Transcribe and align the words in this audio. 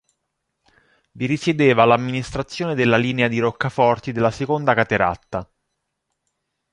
Vi 1.11 1.27
risiedeva 1.27 1.85
l'amministrazione 1.85 2.73
della 2.73 2.97
linea 2.97 3.27
di 3.27 3.37
roccaforti 3.37 4.11
della 4.11 4.31
seconda 4.31 4.73
cateratta. 4.73 5.47